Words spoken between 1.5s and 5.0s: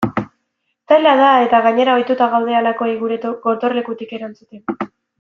gainera ohituta gaude halakoei gure gotorlekutik erantzuten.